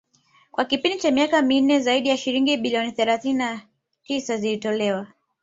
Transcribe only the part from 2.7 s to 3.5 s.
thelathini